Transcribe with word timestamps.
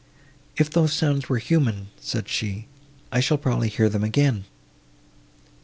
"If 0.57 0.71
those 0.71 0.93
sounds 0.93 1.29
were 1.29 1.37
human," 1.37 1.89
said 1.99 2.27
she, 2.27 2.65
"I 3.11 3.19
shall 3.19 3.37
probably 3.37 3.69
hear 3.69 3.87
them 3.87 4.03
again." 4.03 4.45